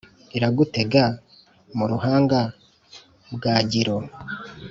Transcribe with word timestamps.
Iragutega 0.37 1.03
mu 1.77 1.85
ruhanga 1.91 2.39
Bwagiro, 3.33 3.95